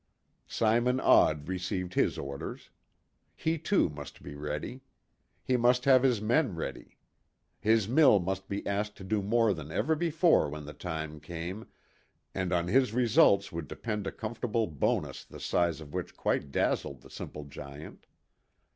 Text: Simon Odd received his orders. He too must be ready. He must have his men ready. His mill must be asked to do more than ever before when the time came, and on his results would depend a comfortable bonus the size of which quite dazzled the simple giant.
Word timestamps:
Simon 0.47 0.99
Odd 0.99 1.47
received 1.47 1.93
his 1.93 2.17
orders. 2.17 2.71
He 3.35 3.59
too 3.59 3.87
must 3.87 4.23
be 4.23 4.33
ready. 4.33 4.81
He 5.43 5.57
must 5.57 5.85
have 5.85 6.01
his 6.01 6.19
men 6.19 6.55
ready. 6.55 6.97
His 7.59 7.87
mill 7.87 8.17
must 8.19 8.49
be 8.49 8.65
asked 8.65 8.97
to 8.97 9.03
do 9.03 9.21
more 9.21 9.53
than 9.53 9.71
ever 9.71 9.93
before 9.95 10.49
when 10.49 10.65
the 10.65 10.73
time 10.73 11.19
came, 11.19 11.67
and 12.33 12.51
on 12.51 12.67
his 12.67 12.93
results 12.93 13.51
would 13.51 13.67
depend 13.67 14.07
a 14.07 14.11
comfortable 14.11 14.65
bonus 14.65 15.23
the 15.23 15.39
size 15.39 15.79
of 15.79 15.93
which 15.93 16.17
quite 16.17 16.51
dazzled 16.51 17.01
the 17.01 17.09
simple 17.11 17.43
giant. 17.43 18.07